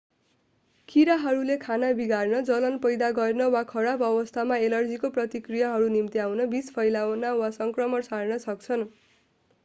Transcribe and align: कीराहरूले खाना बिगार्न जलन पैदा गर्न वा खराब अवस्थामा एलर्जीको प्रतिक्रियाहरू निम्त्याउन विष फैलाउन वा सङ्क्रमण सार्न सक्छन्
कीराहरूले 0.89 1.55
खाना 1.57 1.89
बिगार्न 1.97 2.39
जलन 2.45 2.79
पैदा 2.85 3.09
गर्न 3.17 3.49
वा 3.55 3.61
खराब 3.67 4.05
अवस्थामा 4.07 4.57
एलर्जीको 4.61 5.11
प्रतिक्रियाहरू 5.17 5.91
निम्त्याउन 5.91 6.47
विष 6.55 6.71
फैलाउन 6.73 7.35
वा 7.41 7.51
सङ्क्रमण 7.59 8.07
सार्न 8.09 8.39
सक्छन् 8.45 8.87